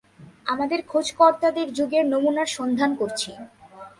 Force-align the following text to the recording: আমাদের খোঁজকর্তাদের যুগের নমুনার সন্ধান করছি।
আমাদের 0.45 0.79
খোঁজকর্তাদের 0.87 1.67
যুগের 1.73 2.03
নমুনার 2.13 2.49
সন্ধান 2.57 2.91
করছি। 2.95 3.31